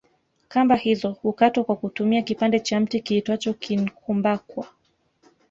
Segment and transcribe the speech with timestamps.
[0.47, 4.67] Kamba hizo hukatwa kwa kutumia kipande cha mti kiitwacho kinkumbakwa